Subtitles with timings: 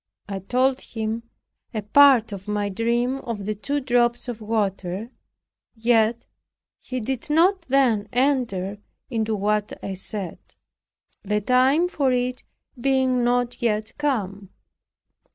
[0.27, 1.29] I told him
[1.75, 5.11] a part of my dream of the two drops of water;
[5.75, 6.25] yet,
[6.79, 8.79] he did not then enter
[9.11, 10.39] into what I said,
[11.21, 12.41] the time for it
[12.79, 14.49] being not yet come.